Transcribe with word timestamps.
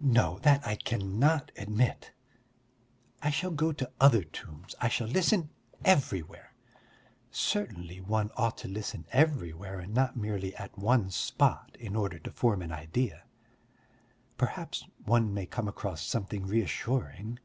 No, 0.00 0.38
that 0.42 0.64
I 0.64 0.76
cannot 0.76 1.50
admit. 1.58 2.12
I 3.20 3.30
shall 3.30 3.50
go 3.50 3.72
to 3.72 3.90
other 4.00 4.22
tombs, 4.22 4.76
I 4.80 4.86
shall 4.86 5.08
listen 5.08 5.50
everywhere. 5.84 6.54
Certainly 7.32 8.00
one 8.02 8.30
ought 8.36 8.56
to 8.58 8.68
listen 8.68 9.06
everywhere 9.10 9.80
and 9.80 9.92
not 9.92 10.16
merely 10.16 10.54
at 10.54 10.78
one 10.78 11.10
spot 11.10 11.76
in 11.80 11.96
order 11.96 12.20
to 12.20 12.30
form 12.30 12.62
an 12.62 12.70
idea. 12.70 13.24
Perhaps 14.38 14.84
one 15.04 15.34
may 15.34 15.46
come 15.46 15.66
across 15.66 16.02
something 16.06 16.46
reassuring. 16.46 17.40